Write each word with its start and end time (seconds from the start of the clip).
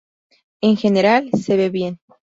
En 0.61 0.77
general, 0.77 1.29
se 1.33 1.55
ve 1.55 1.69
bien". 1.69 1.99